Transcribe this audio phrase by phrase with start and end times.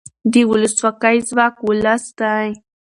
[0.31, 2.49] د ولسواکۍ ځواک ولس دی